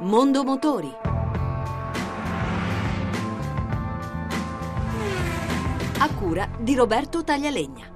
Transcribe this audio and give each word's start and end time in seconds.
Mondo 0.00 0.44
Motori. 0.44 0.90
A 5.98 6.14
cura 6.14 6.48
di 6.58 6.74
Roberto 6.74 7.22
Taglialegna. 7.22 7.90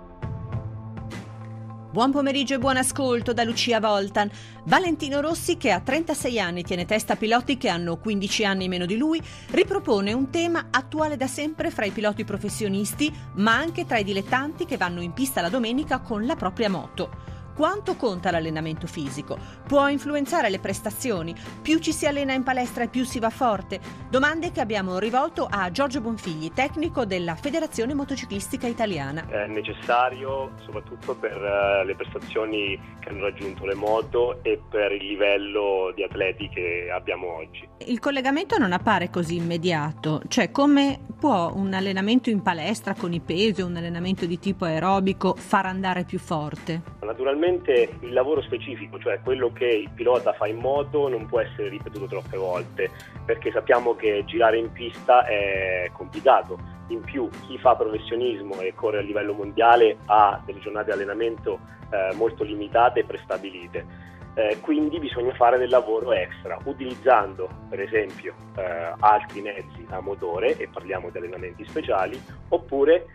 Buon 1.90 2.10
pomeriggio 2.10 2.52
e 2.52 2.58
buon 2.58 2.76
ascolto 2.76 3.32
da 3.32 3.42
Lucia 3.42 3.80
Voltan. 3.80 4.30
Valentino 4.64 5.20
Rossi, 5.22 5.56
che 5.56 5.70
a 5.70 5.80
36 5.80 6.38
anni 6.38 6.62
tiene 6.62 6.84
testa 6.84 7.14
a 7.14 7.16
piloti 7.16 7.56
che 7.56 7.70
hanno 7.70 7.96
15 7.96 8.44
anni 8.44 8.68
meno 8.68 8.84
di 8.84 8.98
lui, 8.98 9.22
ripropone 9.52 10.12
un 10.12 10.28
tema 10.28 10.66
attuale 10.70 11.16
da 11.16 11.26
sempre 11.26 11.70
fra 11.70 11.86
i 11.86 11.90
piloti 11.90 12.24
professionisti, 12.24 13.10
ma 13.36 13.56
anche 13.56 13.86
tra 13.86 13.96
i 13.96 14.04
dilettanti 14.04 14.66
che 14.66 14.76
vanno 14.76 15.00
in 15.00 15.14
pista 15.14 15.40
la 15.40 15.48
domenica 15.48 16.00
con 16.00 16.26
la 16.26 16.36
propria 16.36 16.68
moto. 16.68 17.35
Quanto 17.56 17.96
conta 17.96 18.30
l'allenamento 18.30 18.86
fisico? 18.86 19.38
Può 19.66 19.88
influenzare 19.88 20.50
le 20.50 20.58
prestazioni? 20.58 21.34
Più 21.62 21.78
ci 21.78 21.90
si 21.90 22.06
allena 22.06 22.34
in 22.34 22.42
palestra 22.42 22.84
e 22.84 22.88
più 22.88 23.02
si 23.04 23.18
va 23.18 23.30
forte? 23.30 23.80
Domande 24.10 24.52
che 24.52 24.60
abbiamo 24.60 24.98
rivolto 24.98 25.48
a 25.50 25.70
Giorgio 25.70 26.02
Bonfigli, 26.02 26.52
tecnico 26.52 27.06
della 27.06 27.34
Federazione 27.34 27.94
Motociclistica 27.94 28.66
Italiana. 28.66 29.26
È 29.26 29.46
necessario 29.46 30.52
soprattutto 30.66 31.14
per 31.14 31.32
eh, 31.32 31.86
le 31.86 31.94
prestazioni 31.94 32.78
che 33.00 33.08
hanno 33.08 33.22
raggiunto 33.22 33.64
le 33.64 33.74
moto 33.74 34.44
e 34.44 34.60
per 34.68 34.92
il 34.92 35.06
livello 35.06 35.92
di 35.94 36.02
atleti 36.02 36.50
che 36.50 36.90
abbiamo 36.92 37.36
oggi. 37.36 37.66
Il 37.86 38.00
collegamento 38.00 38.58
non 38.58 38.72
appare 38.72 39.08
così 39.08 39.36
immediato, 39.36 40.20
cioè 40.28 40.50
come 40.50 41.00
può 41.18 41.52
un 41.54 41.72
allenamento 41.72 42.28
in 42.28 42.42
palestra 42.42 42.92
con 42.92 43.14
i 43.14 43.20
pesi 43.20 43.62
o 43.62 43.66
un 43.66 43.76
allenamento 43.76 44.26
di 44.26 44.38
tipo 44.38 44.66
aerobico 44.66 45.34
far 45.34 45.64
andare 45.64 46.04
più 46.04 46.18
forte? 46.18 46.95
Naturalmente 47.06 47.88
il 48.00 48.12
lavoro 48.12 48.42
specifico, 48.42 48.98
cioè 48.98 49.20
quello 49.22 49.52
che 49.52 49.64
il 49.64 49.90
pilota 49.94 50.32
fa 50.32 50.48
in 50.48 50.56
moto, 50.56 51.08
non 51.08 51.26
può 51.26 51.40
essere 51.40 51.68
ripetuto 51.68 52.06
troppe 52.06 52.36
volte, 52.36 52.90
perché 53.24 53.52
sappiamo 53.52 53.94
che 53.94 54.24
girare 54.26 54.58
in 54.58 54.72
pista 54.72 55.24
è 55.24 55.88
complicato. 55.92 56.58
In 56.88 57.00
più, 57.00 57.28
chi 57.46 57.58
fa 57.58 57.76
professionismo 57.76 58.60
e 58.60 58.74
corre 58.74 58.98
a 58.98 59.02
livello 59.02 59.34
mondiale 59.34 59.98
ha 60.06 60.40
delle 60.44 60.58
giornate 60.58 60.86
di 60.86 60.92
allenamento 60.92 61.60
eh, 61.90 62.14
molto 62.14 62.42
limitate 62.42 63.00
e 63.00 63.04
prestabilite. 63.04 64.04
Eh, 64.34 64.58
quindi 64.60 64.98
bisogna 64.98 65.32
fare 65.32 65.56
del 65.56 65.70
lavoro 65.70 66.12
extra 66.12 66.58
utilizzando 66.64 67.48
per 67.70 67.80
esempio 67.80 68.34
eh, 68.58 68.92
altri 68.98 69.40
mezzi 69.40 69.86
a 69.88 70.00
motore 70.00 70.58
e 70.58 70.68
parliamo 70.68 71.08
di 71.08 71.16
allenamenti 71.16 71.64
speciali 71.64 72.20
oppure 72.50 73.06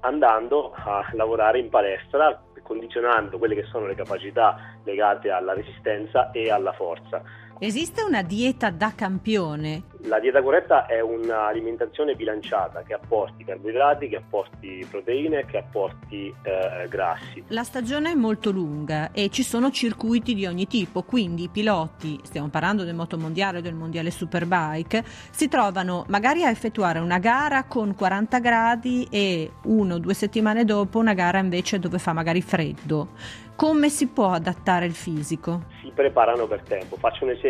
andando 0.00 0.74
a 0.74 1.08
lavorare 1.12 1.60
in 1.60 1.70
palestra 1.70 2.42
condizionando 2.66 3.38
quelle 3.38 3.54
che 3.54 3.64
sono 3.64 3.86
le 3.86 3.94
capacità 3.94 4.56
legate 4.82 5.30
alla 5.30 5.54
resistenza 5.54 6.30
e 6.32 6.50
alla 6.50 6.72
forza. 6.72 7.22
Esiste 7.58 8.02
una 8.02 8.20
dieta 8.20 8.68
da 8.68 8.92
campione? 8.94 9.84
La 10.02 10.20
dieta 10.20 10.42
corretta 10.42 10.84
è 10.84 11.00
un'alimentazione 11.00 12.14
bilanciata 12.14 12.82
che 12.82 12.92
apporti 12.92 13.44
carboidrati, 13.44 14.08
che 14.08 14.16
apporti 14.16 14.86
proteine, 14.90 15.46
che 15.46 15.56
apporti 15.56 16.32
eh, 16.42 16.86
grassi. 16.86 17.42
La 17.48 17.64
stagione 17.64 18.10
è 18.10 18.14
molto 18.14 18.50
lunga 18.50 19.10
e 19.10 19.30
ci 19.30 19.42
sono 19.42 19.70
circuiti 19.70 20.34
di 20.34 20.44
ogni 20.44 20.66
tipo, 20.66 21.02
quindi 21.02 21.44
i 21.44 21.48
piloti, 21.48 22.20
stiamo 22.24 22.48
parlando 22.48 22.84
del 22.84 22.94
motomondiale 22.94 23.58
o 23.58 23.60
del 23.62 23.74
mondiale 23.74 24.10
superbike, 24.10 25.02
si 25.30 25.48
trovano 25.48 26.04
magari 26.08 26.44
a 26.44 26.50
effettuare 26.50 26.98
una 26.98 27.18
gara 27.18 27.64
con 27.64 27.94
40 27.94 28.38
gradi 28.38 29.08
e 29.10 29.50
uno 29.64 29.94
o 29.94 29.98
due 29.98 30.14
settimane 30.14 30.64
dopo 30.64 30.98
una 30.98 31.14
gara 31.14 31.38
invece 31.38 31.78
dove 31.78 31.98
fa 31.98 32.12
magari 32.12 32.42
freddo. 32.42 33.08
Come 33.56 33.88
si 33.88 34.08
può 34.08 34.32
adattare 34.32 34.84
il 34.84 34.92
fisico? 34.92 35.62
Si 35.80 35.90
preparano 35.90 36.46
per 36.46 36.60
tempo. 36.60 36.96
Faccio 36.96 37.24
un 37.24 37.30
esempio, 37.30 37.45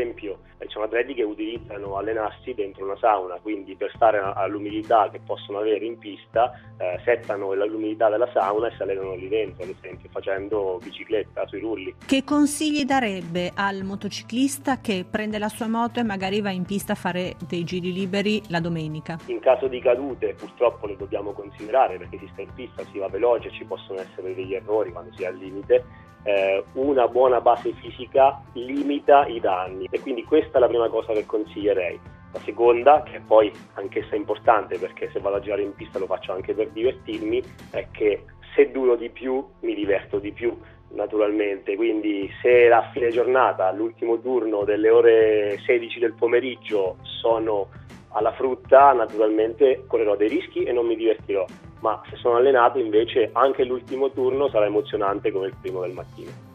ci 0.67 0.73
sono 0.73 0.85
atleti 0.85 1.15
che 1.15 1.23
utilizzano 1.23 1.97
allenarsi 1.97 2.55
dentro 2.55 2.85
una 2.85 2.97
sauna, 2.97 3.39
quindi 3.41 3.77
per 3.77 3.93
stare 3.95 4.19
all'umidità 4.19 5.09
che 5.11 5.21
possono 5.25 5.59
avere 5.59 5.85
in 5.85 5.99
pista, 5.99 6.53
eh, 6.79 7.01
settano 7.05 7.53
l'umidità 7.55 8.09
della 8.09 8.29
sauna 8.33 8.69
e 8.69 8.75
si 8.77 8.83
allenano 8.83 9.15
lì 9.15 9.29
dentro, 9.29 9.65
ad 9.65 9.71
esempio 9.71 10.09
facendo 10.11 10.79
bicicletta 10.83 11.47
sui 11.47 11.61
rulli. 11.61 11.95
Che 12.05 12.25
consigli 12.25 12.85
darebbe 12.85 13.53
al 13.55 13.85
motociclista 13.85 14.81
che 14.81 15.05
prende 15.09 15.39
la 15.39 15.49
sua 15.49 15.69
moto 15.69 16.01
e 16.01 16.03
magari 16.03 16.41
va 16.41 16.51
in 16.51 16.65
pista 16.65 16.93
a 16.93 16.97
fare 16.97 17.35
dei 17.47 17.65
giri 17.65 17.93
liberi 17.93 18.43
la 18.49 18.61
domenica? 18.61 19.19
In 19.27 19.41
caso 19.41 19.69
di 19.69 19.81
cadute 19.81 20.35
purtroppo 20.35 20.87
le 20.87 20.97
dobbiamo 20.97 21.33
considerare 21.33 21.99
perché 21.99 22.19
si 22.19 22.29
sta 22.33 22.43
in 22.43 22.53
pista, 22.55 22.85
si 22.91 22.99
va 22.99 23.09
veloce, 23.09 23.51
ci 23.51 23.65
possono 23.65 24.01
essere 24.01 24.35
degli 24.35 24.55
errori 24.55 24.93
quando 24.93 25.15
si 25.15 25.23
è 25.23 25.27
al 25.27 25.37
limite 25.37 26.06
eh, 26.27 26.65
una 26.73 27.07
buona 27.07 27.41
base 27.41 27.73
fisica 27.73 28.43
limita 28.55 29.27
i 29.27 29.41
danni. 29.41 29.87
E 29.91 30.01
quindi 30.01 30.25
questa 30.25 30.59
è 30.59 30.61
la 30.61 30.67
prima 30.67 30.89
cosa 30.89 31.13
che 31.13 31.25
consiglierei. 31.25 31.99
La 32.33 32.41
seconda, 32.41 33.03
che 33.05 33.21
poi 33.25 33.51
anch'essa 33.75 34.17
importante 34.17 34.77
perché 34.79 35.09
se 35.13 35.21
vado 35.21 35.37
a 35.37 35.41
girare 35.41 35.63
in 35.63 35.75
pista 35.75 35.99
lo 35.99 36.07
faccio 36.07 36.33
anche 36.33 36.53
per 36.53 36.69
divertirmi, 36.71 37.43
è 37.71 37.87
che 37.93 38.25
se 38.55 38.71
duro 38.71 38.97
di 38.97 39.09
più 39.09 39.45
mi 39.61 39.75
diverto 39.75 40.19
di 40.19 40.33
più 40.33 40.55
naturalmente, 40.91 41.77
quindi 41.77 42.29
se 42.43 42.71
a 42.71 42.91
fine 42.93 43.11
giornata, 43.11 43.67
all'ultimo 43.67 44.19
turno 44.21 44.65
delle 44.65 44.91
ore 44.91 45.59
16 45.65 45.99
del 45.99 46.15
pomeriggio 46.15 46.97
sono 47.03 47.69
alla 48.11 48.33
frutta, 48.33 48.93
naturalmente 48.93 49.85
correrò 49.87 50.17
dei 50.17 50.29
rischi 50.29 50.63
e 50.63 50.73
non 50.73 50.87
mi 50.87 50.97
divertirò 50.97 51.45
ma 51.81 52.01
se 52.09 52.17
sono 52.17 52.37
allenato 52.37 52.79
invece 52.79 53.31
anche 53.33 53.65
l'ultimo 53.65 54.11
turno 54.11 54.49
sarà 54.49 54.67
emozionante 54.67 55.31
come 55.31 55.47
il 55.47 55.57
primo 55.61 55.83
del 55.83 55.93
mattino. 55.93 56.55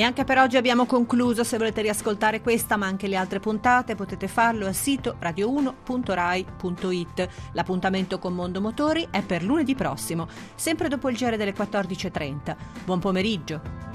E 0.00 0.02
anche 0.02 0.24
per 0.24 0.38
oggi 0.38 0.56
abbiamo 0.56 0.86
concluso, 0.86 1.44
se 1.44 1.58
volete 1.58 1.82
riascoltare 1.82 2.40
questa 2.40 2.78
ma 2.78 2.86
anche 2.86 3.06
le 3.06 3.16
altre 3.16 3.38
puntate 3.38 3.96
potete 3.96 4.28
farlo 4.28 4.64
al 4.64 4.72
sito 4.72 5.16
radio1.rai.it. 5.20 7.28
L'appuntamento 7.52 8.18
con 8.18 8.32
Mondo 8.32 8.62
Motori 8.62 9.06
è 9.10 9.22
per 9.22 9.42
lunedì 9.42 9.74
prossimo, 9.74 10.26
sempre 10.54 10.88
dopo 10.88 11.10
il 11.10 11.16
giro 11.16 11.36
delle 11.36 11.52
14.30. 11.52 12.56
Buon 12.86 12.98
pomeriggio! 12.98 13.89